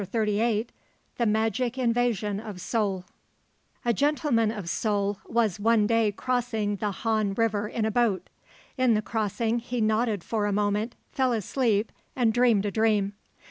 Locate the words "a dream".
12.65-13.13